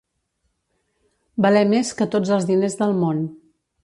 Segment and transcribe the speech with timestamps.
[1.45, 3.21] Valer més que tots els diners del món.